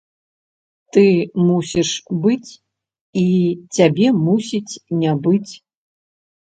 [0.95, 1.03] Ты
[1.49, 1.89] мусіш
[2.25, 2.51] быць
[3.25, 3.27] і
[3.77, 5.49] цябе мусіць не быць.